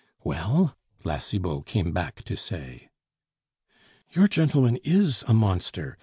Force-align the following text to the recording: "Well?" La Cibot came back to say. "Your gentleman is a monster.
"Well?" 0.23 0.75
La 1.03 1.19
Cibot 1.19 1.63
came 1.67 1.91
back 1.91 2.23
to 2.23 2.35
say. 2.35 2.89
"Your 4.13 4.27
gentleman 4.27 4.77
is 4.77 5.23
a 5.27 5.33
monster. 5.35 5.99